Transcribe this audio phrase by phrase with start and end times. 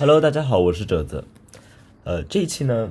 [0.00, 1.24] Hello，大家好，我是褶子。
[2.04, 2.88] 呃，这一期呢，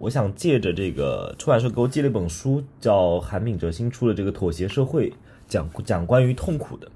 [0.00, 5.10] 我想借着这个出版社给我寄了一本书，叫韩炳哲新出的这个《妥协社会》，
[5.46, 6.90] 讲讲关于痛苦的。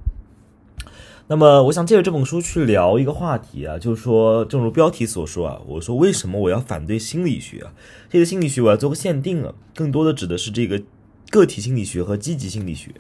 [1.29, 7.73] 那么，我想借着这本书去聊一个话题啊，就是说，正如标题所说啊，我说为什么我要反对心理学啊？
[8.11, 10.83] 这个心理学我要做个限定啊，更多的指的是这个
[11.31, 12.91] 个体心理学和积极心理学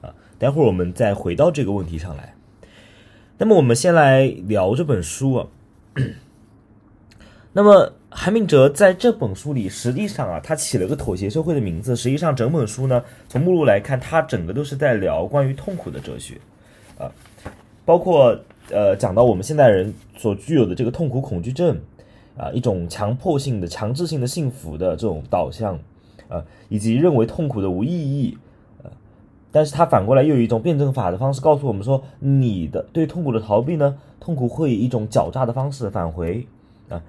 [0.00, 0.12] 啊。
[0.36, 2.34] 待会儿我们再回到这个问题上来。
[3.38, 5.46] 那么，我们先来聊这本书啊。
[7.54, 11.94] 那么，韩明哲在这本书里，实际上啊，他起了个“妥协社会”的名字。
[11.94, 16.38] 实际上，整本书呢，从目录来看，它整个都是在聊关于痛苦的哲学，
[16.98, 17.12] 啊，
[17.84, 18.34] 包括
[18.70, 21.78] 呃，讲到我们现代人所具有的这个痛苦恐惧症，
[22.38, 25.78] 啊，一种强迫性的、强制性的幸福的这种导向，
[26.28, 28.38] 啊，以及认为痛苦的无意义，
[28.82, 28.88] 啊，
[29.50, 33.98] 但是他反过来又有一种辩证法的方式告诉我们说，你的对痛苦的逃避呢？
[34.22, 36.46] 痛苦会以一种狡诈的方式返回
[36.88, 37.02] 啊。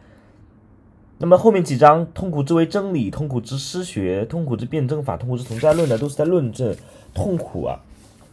[1.19, 6.75] 那么后面几章，痛苦之为真理，痛苦之失学，痛苦之辩证法，痛苦之存在论呢，都是在论证
[7.13, 7.79] 痛苦啊，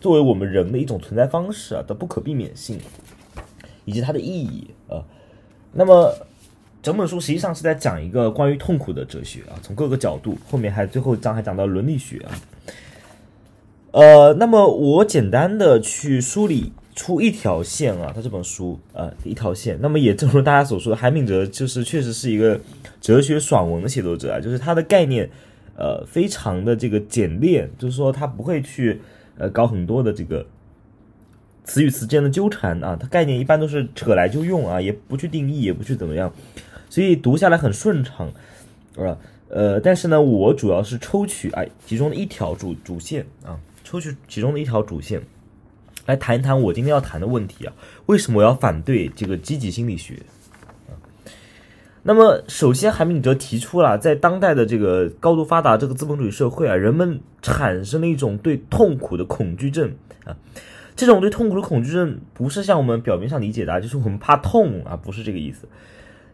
[0.00, 2.80] 作为我们人的一种存在方式啊的不可避免性，
[3.84, 5.04] 以及它的意义啊。
[5.74, 6.14] 那么
[6.82, 12.32] 整本书实际上是在讲一个关于痛苦的哲学啊，从各个角度，后面还最后一章还讲到伦理学啊。
[13.90, 16.72] 呃，那么我简单的去梳理。
[16.94, 22.60] 出一条线啊，他这本书呃一条线，那么也正如大家所说的，韩炳哲就是确实是一个
[23.00, 25.30] 哲学爽文的写作者啊，就是他的概念
[25.76, 29.00] 呃非常的这个简练，就是说他不会去
[29.38, 30.44] 呃搞很多的这个
[31.64, 36.32] 词与词之间的纠缠啊，他概念一般都是扯来就用啊，也不去定义，也不去怎么样，
[36.88, 38.30] 所以读下来很顺畅，
[38.94, 39.18] 是呃
[39.48, 45.22] 呃，但是呢，我主要是抽取哎其中的一条主主线啊，抽取其中的一条主线。
[46.10, 47.72] 来谈一谈我今天要谈的问题啊，
[48.06, 50.14] 为什么我要反对这个积极心理学
[50.88, 50.98] 啊？
[52.02, 59.92] 那么首先，韩炳哲提出了，在当代的这个高度发达这个资本主义社会啊，人们产生了一种对痛苦的恐惧症
[60.24, 60.36] 啊。
[60.96, 65.68] 这种对痛苦的恐惧症，不是像我们表面上理解的，就是我们怕痛啊，不是这个意思。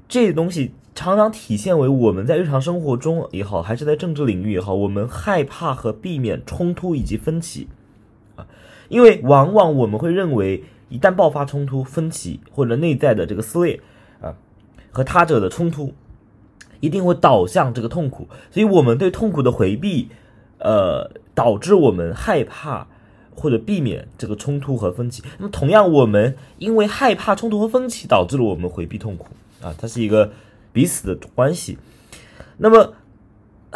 [0.08, 7.68] 这东西常常体现为我们在日常生活中也好，还是在政治领域也好，我们害怕和避免冲突以及分歧
[8.36, 8.46] 啊。
[8.88, 13.80] 因为往往我们会认为，一旦爆发冲突、分歧或者内在的这个撕裂
[14.20, 14.34] 啊，
[14.90, 15.92] 和他者的冲突，
[16.80, 20.08] 一定会导向这个痛苦，所以我们对痛苦的回避，
[20.58, 22.86] 呃，导致我们害怕
[23.34, 25.22] 或者避免这个冲突和分歧。
[25.38, 29.26] 那么同样，我们因为害怕冲突和分歧，导致了我们回避痛苦
[29.60, 30.32] 啊，它是一个
[30.72, 31.78] 彼此的关系。
[32.58, 32.94] 那么。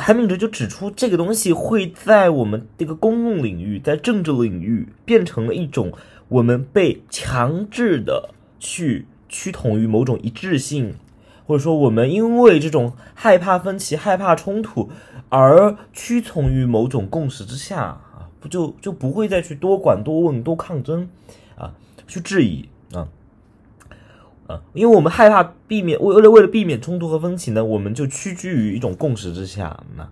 [0.01, 5.93] 韩炳哲就指出，这个东西会在我们这个公共领域，在政治领域变成了一种
[6.29, 10.95] 我们被强制的去趋同于某种一致性，
[11.47, 14.91] 或者说我们因为这种害怕分歧、害怕冲突
[15.29, 21.09] 而屈从于某种共识之下啊，不就就不会再去多管、多问、多抗争
[21.57, 21.75] 啊，
[22.09, 23.07] 去质疑啊。
[24.73, 30.09] 因为我们害怕避免为为了为了避免冲突和分歧呢，我们就屈居于一种共识之下那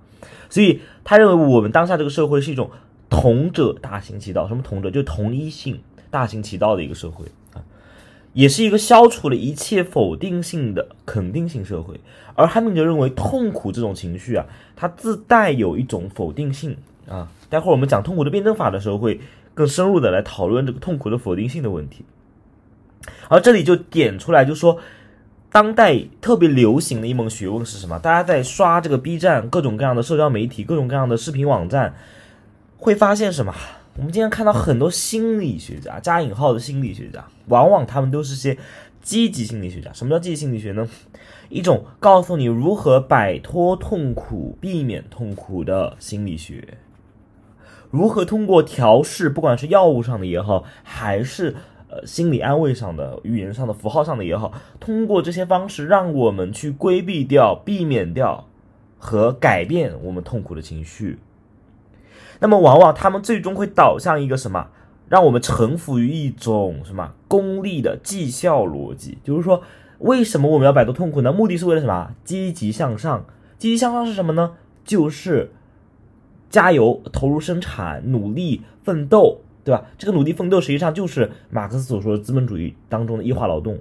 [0.50, 2.70] 所以他认为我们当下这个社会是一种
[3.10, 7.60] 同者大行其道，什么同者就同一性大行其道的一个社会啊，
[8.32, 12.00] 也是一个消除了一切否定性的肯定性社会。
[12.34, 16.76] 而汉密哲认为痛苦这种情绪啊，它自带有一种否定性
[17.08, 17.28] 啊。
[17.50, 19.20] 待会儿我们讲痛苦的辩证法的时候，会
[19.54, 22.04] 更深入的来讨论这个痛苦的否定性的问题。
[23.28, 24.78] 而这里就点出来，就说
[25.50, 27.98] 当代特别流行的一门学问是什么？
[27.98, 31.94] 大家在刷这个 B 站各种各样的社交媒体、各种各样的视频网站，
[32.76, 33.54] 会发现什么？
[33.96, 38.56] 我们今天看到很多心理学家（加引号的心理学家），往往他们都是些
[39.02, 39.92] 积极心理学家。
[39.92, 40.88] 什么叫积极心理学呢？
[41.48, 46.78] 一种告诉你如何摆脱痛苦、避免痛苦的心理学，
[47.90, 51.56] 如何通过调试，不管是药物上的也好，还是。
[51.90, 58.46] 呃，心理安慰上的、语言上的、符号上的也好，通过这些方式，让我们去规避掉、避免掉
[58.98, 61.18] 和改变我们痛苦的情绪。
[62.40, 64.68] 那么，往往他们最终会导向一个什么？
[65.08, 69.16] 让我们臣服于一种什么功利的绩效逻辑？
[69.24, 69.62] 就是说，
[70.00, 71.32] 为什么我们要摆脱痛苦呢？
[71.32, 72.14] 目的是为了什么？
[72.22, 73.24] 积极向上。
[73.56, 74.56] 积极向上是什么呢？
[74.84, 75.52] 就是
[76.50, 79.40] 加油、投入生产、努力奋斗。
[79.68, 79.84] 对吧？
[79.98, 83.78] 这个努力奋斗实际上就是马克思所说的资本主义当中的异化劳动，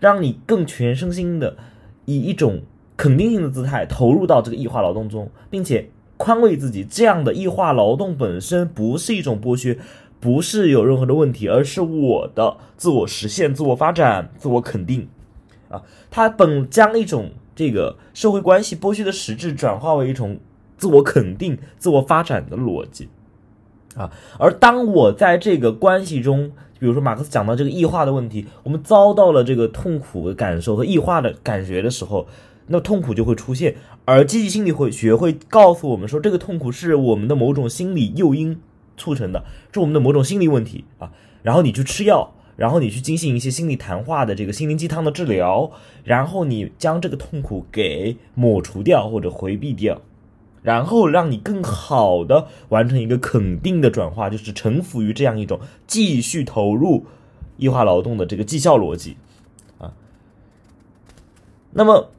[0.00, 1.56] 让你更全身心的
[2.06, 2.62] 以一种
[2.96, 9.78] 肯定性的姿态投入到这个异化劳动中，并且宽慰自己，这样的异化劳动本身不是一种剥削，
[10.18, 15.06] 不是有任何的问题，而是我的自我实现、自我发展、自我肯定
[15.68, 15.80] 啊，
[16.10, 20.40] 他本将一种这个社会关系剥削的实质转化为一种
[20.76, 23.08] 自我肯定、自我发展的逻辑
[23.98, 24.10] 啊。
[24.38, 32.26] 而当我在这个关系中，比如说马克思讲到这个异化的问题，我们遭到了这个痛苦的感受和异化的感觉的时候，
[32.68, 33.74] 那痛苦就会出现。
[34.04, 38.58] 而积极心理会学会告诉我们说，这个痛苦是我们的某种心理诱因
[38.96, 41.10] 促成的，是我们的某种心理问题啊。
[41.42, 42.32] 然后你去吃药。
[42.58, 45.70] 然后你去进行一些心理谈话的这个心灵鸡汤的治疗，
[46.02, 50.02] 然后你将这个痛苦给抹除掉或者回避掉，
[50.62, 57.06] 然后让你更好的完成一个肯定的转化，就是臣服于这样一种继续投入
[57.56, 59.16] 异化劳动的这个绩效逻辑
[59.78, 59.92] 啊。
[61.72, 62.10] 那么。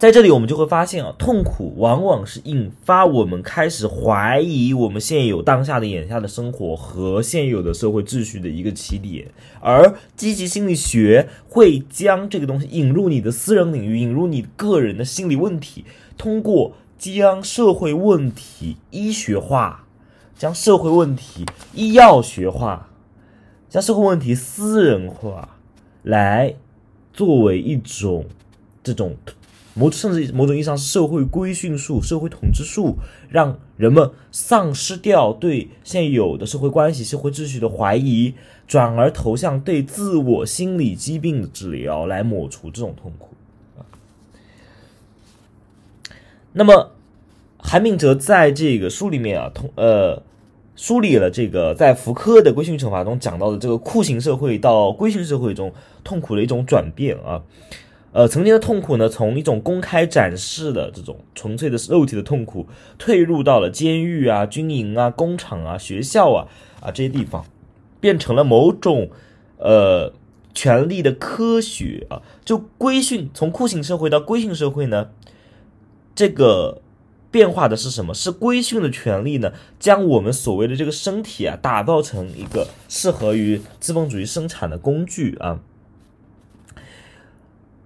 [0.00, 9.26] 在这里，我们就会发现啊，痛苦往往是引发我们开始怀疑我们现有当下的眼下的生活和现有的社会秩序的一个起点。
[9.60, 15.84] 而积极心理学会将这个东西引入你的私人领域，引入你个人的心理问题，
[16.20, 19.86] 通过将社会问题医学化，
[20.36, 22.90] 将社会问题医药学化，
[23.70, 25.56] 将社会问题私人化，
[26.02, 26.56] 来
[27.14, 28.26] 作为一种
[28.84, 29.16] 这种。
[29.72, 32.96] 某甚至某种意义上社会规训术、社会统治术，
[33.30, 38.34] 让人们丧失掉对现有的社会关系、社会秩序的怀疑，
[38.66, 43.28] 转而投向对自我心理疾病的治疗，来抹除这种痛苦。
[43.78, 43.86] 啊，
[46.52, 46.92] 那么
[47.58, 50.22] 韩明哲在这个书里面啊，通呃
[50.76, 57.42] 梳理了这个在福柯的规训惩罚中讲到的这个酷刑社会到规训社会中痛苦的一种转变啊。
[58.12, 62.66] 呃，曾经的痛苦呢，从一种公开展示的这种纯粹的肉体的痛苦，
[62.98, 66.48] 退入到了监狱啊、军营啊、工厂啊、学校啊
[66.80, 67.44] 啊这些地方，
[68.00, 69.10] 变成了某种
[69.58, 70.12] 呃
[70.52, 72.20] 权力的科学啊。
[72.44, 75.10] 就规训，从酷刑社会到规训社会呢，
[76.14, 76.80] 这个
[77.30, 78.12] 变化的是什么？
[78.12, 85.60] 是规训的权利呢，将我们所谓的这个身体啊，打造成一个适合于资本主义生产的工具啊。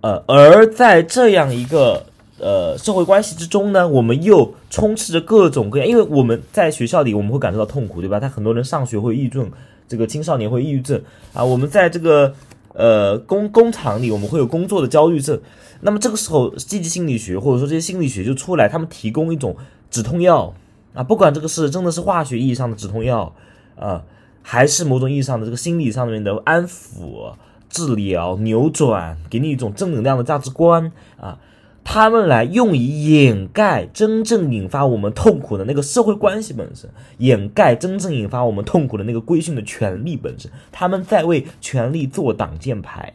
[0.01, 2.07] 呃，而在这样一个
[2.39, 8.21] 呃社会关系之中呢，我们又充斥着各种各样，因为我们在学校里我们会感受到痛苦，对吧？
[8.21, 9.51] 他很多人上学会抑郁症，
[9.89, 11.01] 这个青少年会抑郁症
[11.33, 11.45] 啊。
[11.45, 12.35] 我们在这个
[12.75, 15.41] 呃工工厂里，我们会有工作的焦虑症。
[15.81, 19.57] 那么这个时候，积极心理学或者说这些心理学就出来，他们提供一种
[19.91, 20.53] 止痛药
[20.93, 23.35] 啊，不管这个是真的是化学意义上的止痛药
[23.79, 24.03] 啊，
[24.43, 27.33] 还是某种意义上的这个心理上面的安抚。
[27.71, 31.37] 治疗扭转，给你一种正能量的价值观啊！
[31.85, 40.51] 他们来用以掩盖真正引发我们痛苦的那个社会关系本身，掩盖真正引发我们痛苦的那个规训的权利本身。
[40.73, 43.13] 他们在为权力做挡箭牌，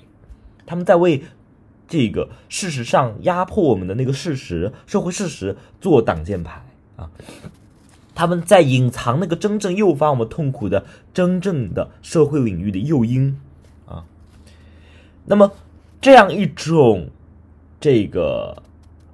[0.66, 1.24] 他们在为
[1.88, 6.64] 这个事实上压迫我们的那个事实、社会事实做挡箭牌
[6.96, 7.10] 啊！
[8.14, 13.40] 他们在隐藏那个真正诱发我们痛苦的真正的社会领域的诱因
[13.88, 14.06] 啊。
[15.26, 15.54] 那么，
[16.00, 17.10] 这样一种
[17.80, 18.64] 这个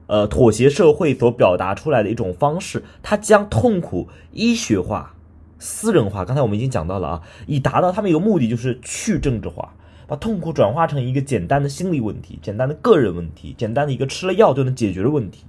[0.07, 5.15] 呃妥协社会所表达出来的一种方式，它将痛苦医学化、
[5.59, 6.25] 私人化。
[6.25, 9.73] 刚才我们已经讲到了啊，以达到他们一个目的，就是去政治化，
[10.07, 15.43] 把痛苦转化成一个简单的心理问题、简单的个人问题、简单的一个吃了药就能解决的问题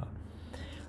[0.00, 0.08] 啊，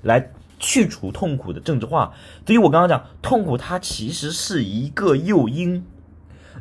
[0.01, 2.13] 来去除痛苦的政治化。
[2.45, 5.83] 所以我刚刚讲，痛苦它其实是一个诱因，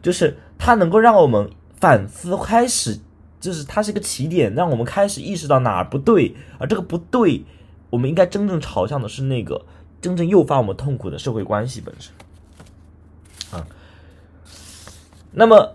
[0.02, 1.50] 就是它能够让我们。
[1.83, 3.00] 反思开始，
[3.43, 7.43] 就是它是一个起点，让我们开始意识到哪儿不对，而这个不对，
[7.91, 9.67] 我们应该真正朝向的是那个
[10.01, 12.13] 真正诱发我们痛苦的社会关系本身。
[13.51, 13.67] 啊，
[15.33, 15.75] 那么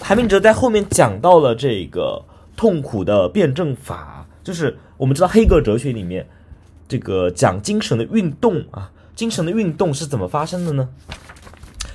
[0.00, 2.24] 韩明哲在后面讲到了这个
[2.56, 6.28] 痛苦的辩证法，就是我们知道黑格尔哲学里面
[6.86, 10.88] 这个讲精神的运动啊，精神的运动是怎么发生的呢？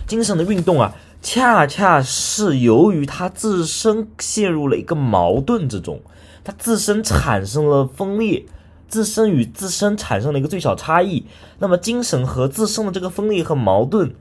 [0.05, 0.93] 精神的运动啊。
[1.23, 6.01] 恰恰是由于他自身陷入了一个矛盾之中，
[6.43, 8.45] 他自身产生了分裂，
[8.89, 11.25] 自身与自身产生了一个最小差异。
[11.59, 14.13] 那么精神和自身的这个分裂和矛盾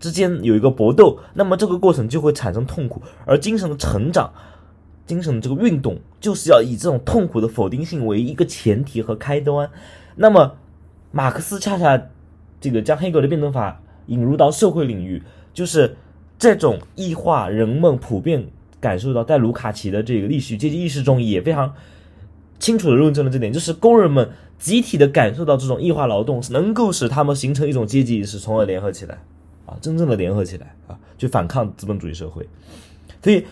[0.00, 3.02] 之间有一个搏斗，那么这个过程就会产生痛苦。
[3.26, 4.32] 而精神的成长，
[5.06, 9.70] 精神的这个运动，就是要以这种痛苦的否定性为一个前提和开端。
[10.16, 10.54] 那么
[11.10, 12.02] 马克思恰恰
[12.58, 15.22] 这个将黑格尔的辩证法引入到社会领域，
[15.52, 15.94] 就是。
[16.42, 18.48] 这种异化，人们普遍
[18.80, 21.72] 感受到，在卢卡奇的这个历史阶级意识中也非常
[22.58, 29.22] 清楚的论证了这点，就是工人们集体的感受到这种异化劳动能够使他们形成一种阶级意识，从而联合起来，
[29.66, 30.74] 啊，真正的联合起来。
[30.88, 32.48] 啊，去反抗资本主义社会。
[33.22, 33.46] 所以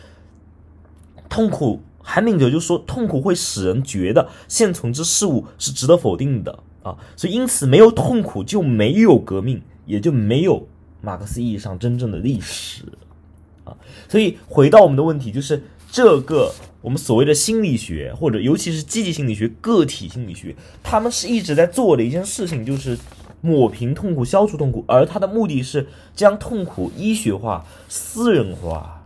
[1.28, 6.58] 痛苦，韩炳哲就说，痛苦会使人觉得现存之事物是值得否定的。
[6.82, 10.66] 啊，所以因此没有痛苦就没有革命，也就没有
[11.00, 12.84] 马克思意义上真正的历史
[13.64, 13.76] 啊。
[14.08, 22.98] 所以回到我们的问题，就是这个我们所谓的心理学，或者尤其是积极心理学、个体心理学，他们是一直在做的一件事情，就是
[23.40, 28.96] 抹平痛苦、消除痛苦，而它的目的是将痛苦医学化、私人化。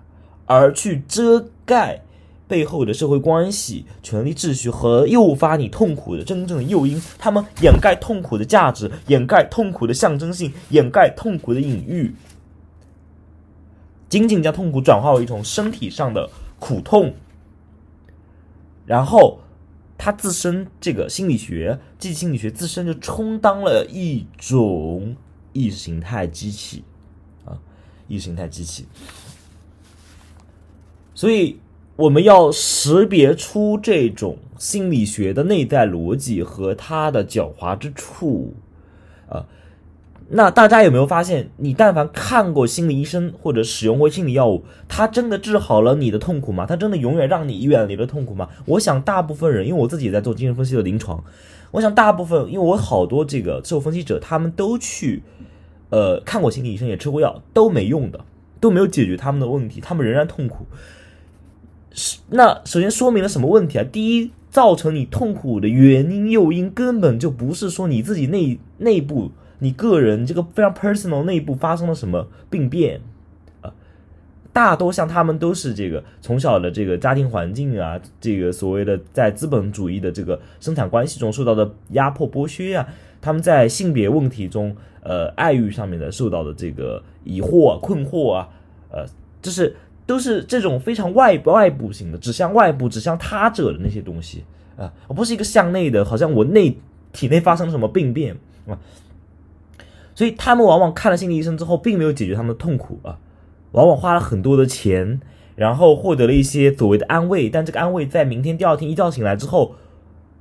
[0.46, 2.03] 而去遮盖
[2.46, 12.14] 背后的社会关系、权力秩序和诱发你痛苦的真正的诱因，他们掩盖痛苦的价值，掩盖痛苦的象征性，掩盖痛苦的隐喻，
[14.08, 17.14] 仅仅将痛苦转化为一种身体上的苦痛，
[18.84, 19.40] 然后
[19.96, 25.16] 他自身这个心理学、积极心理学自身就充当了一种
[25.54, 26.84] 意识形态机器
[27.46, 27.56] 啊，
[28.06, 28.86] 意识形态机器。
[31.14, 31.58] 所以，
[31.96, 38.52] 我们要识别出这种心理学的内在逻辑和它的狡猾之处，
[39.28, 39.46] 啊，
[40.28, 46.66] 那大家有没有发现，你但凡看过心理医生或者使用过心理药物，它真的治好了你的痛苦吗？
[46.66, 48.48] 它真的永远让你远离了痛苦吗？
[48.64, 51.22] 我想，大部分人，因为我自己也在做精神分析的临床，
[51.70, 55.22] 我想大部分，因为我好多这个自我分析者，他们都去，
[55.90, 58.18] 呃，看过心理医生，也吃过药，都没用的，
[58.58, 60.66] 都没有解决他们的问题，他们仍然痛苦。
[61.94, 63.84] 是那首先说明了什么问题啊？
[63.84, 73.00] 第一，造成你痛苦的原因诱因根本就不是说你自己内内部、你个人这个非常 personal 内部发生了什么病变
[73.60, 73.72] 啊，
[74.52, 82.88] 大多像他们都是这个从小的这个家庭环境啊，这个所谓的在资本主义的这个生产关系中受到的压迫剥削啊，
[83.20, 88.48] 他们在性别问题中，呃，爱欲上面的受到的这个疑惑、困惑啊，
[88.90, 89.06] 呃，
[89.40, 89.76] 这是。
[90.06, 94.44] 都是这种非常外外部型的，指向外部、指向他者的那些东西
[94.76, 96.76] 啊，而不是一个向内的，好像我内
[97.12, 98.78] 体内发生了什么病变啊。
[100.14, 103.18] 所以他们往往看了心理医生之后，并没有解决他们的痛苦啊，
[103.72, 105.20] 往往花了很多的钱，
[105.56, 109.74] 然后获得了一些所谓的安慰，但这个安慰在明天、第二天一觉醒来之后，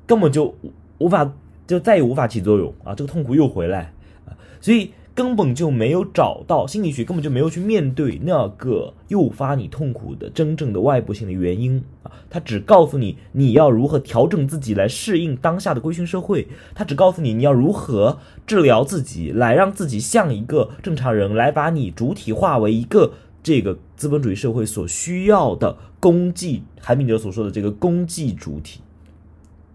[0.05, 0.55] 根本就
[0.97, 1.33] 无法，
[1.65, 3.93] 就再也无法起作用啊，这个痛苦又回来
[4.25, 4.91] 啊，所以。
[5.15, 12.11] 根本就没有找到心理学，根本就没有去面对那个诱发你痛苦的真正的外部性的原因啊！
[12.31, 18.17] 他只告诉你你要如何调整自己来适应当下的规训社会，他只告诉你你要如何
[18.47, 28.81] 治疗自己，来让自己像一个正常人，来把你主体化为一个这个资本主义社会所需要的功绩，韩炳哲所说的这个功绩主体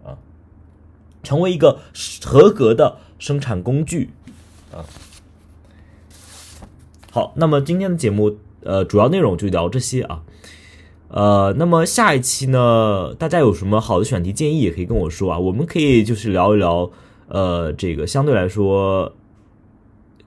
[0.05, 0.19] 啊，
[1.23, 1.79] 成为一个
[2.25, 4.11] 合格的生产工具
[4.73, 4.83] 啊。
[7.11, 10.23] 好，那么今天的节目，呃，主要内容就聊这些啊，
[11.09, 16.91] 呃，那么下一期呢，大家有什么好的选题建议，也可以跟我说啊，我们可以就是聊一聊，
[17.29, 19.11] 呃，这个相对来说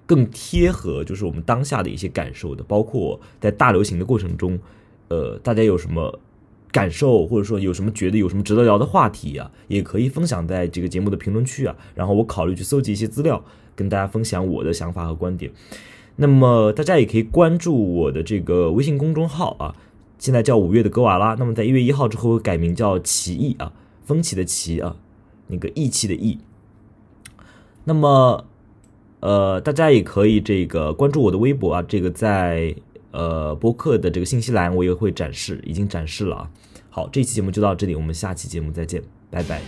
[0.07, 4.57] 更贴合就是我们当下的一些感受的，包括在大流行的过程中，
[5.09, 6.19] 呃，大家有什么
[6.71, 13.43] 感受，或者说有什么觉得有什么值得聊的话题啊，也可以分享在这个节目的评论区啊，然后我考虑去搜集一些资料，
[13.75, 15.51] 跟大家分享我的想法和观点。
[16.18, 19.75] 那么大家也可以关注我的这个微信公众号啊，
[20.20, 21.36] 现在叫五月的格瓦拉。
[21.36, 23.72] 那么在一月一号之后会改名叫奇异啊，
[24.03, 24.96] 风起的奇啊，
[25.48, 26.38] 那个义气的义。
[27.84, 28.46] 那么
[29.22, 32.75] 呃，大家也可以这个关注我的微博啊，这个在
[33.12, 36.51] 呃播客的这个信息栏我也会展示，已经展示了啊。
[36.89, 39.62] 好，这期节目就到这里，我们下期节目再见，拜拜。